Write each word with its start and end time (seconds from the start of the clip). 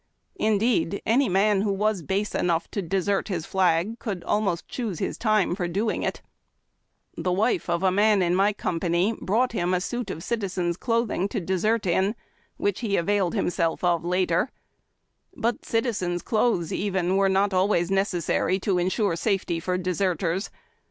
Indeed, 0.37 0.99
any 1.05 1.29
man 1.29 1.61
who 1.61 1.71
was 1.71 2.01
base 2.01 2.33
enough 2.33 2.67
to 2.71 2.81
desert 2.81 3.27
his 3.27 3.45
flasc 3.45 3.99
could 3.99 4.23
almost 4.23 4.67
choose 4.67 4.97
his 4.97 5.15
time 5.15 5.53
for 5.53 5.67
doing 5.67 6.01
it. 6.01 6.23
The 7.15 7.31
wife 7.31 7.69
of 7.69 7.83
a 7.83 7.91
man 7.91 8.23
in 8.23 8.33
my 8.33 8.47
own 8.47 8.53
company 8.55 9.13
brought 9.21 9.51
him 9.51 9.75
a 9.75 9.79
suit 9.79 10.09
of 10.09 10.23
citizen's 10.23 10.75
clothing 10.75 11.27
to 11.29 11.39
.desert 11.39 11.85
in, 11.85 12.15
which 12.57 12.79
he 12.79 12.97
availed 12.97 13.35
himself 13.35 13.83
of 13.83 14.03
later; 14.03 14.49
but 15.37 15.65
citizen's 15.65 16.23
clothes, 16.23 16.73
even, 16.73 17.15
were 17.15 17.29
not 17.29 17.53
always 17.53 17.91
necessary 17.91 18.57
to 18.61 18.79
ensure 18.79 19.15
safety 19.15 19.59
for 19.59 19.77
deserters. 19.77 20.49